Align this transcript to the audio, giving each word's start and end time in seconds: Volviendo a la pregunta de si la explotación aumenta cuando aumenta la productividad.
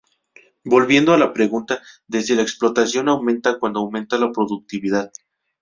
Volviendo 0.63 1.13
a 1.13 1.17
la 1.19 1.31
pregunta 1.31 1.79
de 2.07 2.23
si 2.23 2.33
la 2.33 2.41
explotación 2.41 3.07
aumenta 3.07 3.59
cuando 3.59 3.81
aumenta 3.81 4.17
la 4.17 4.31
productividad. 4.31 5.11